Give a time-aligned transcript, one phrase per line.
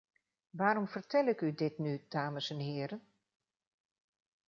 [0.49, 3.01] Waarom vertel ik u dit nu, dames en heren?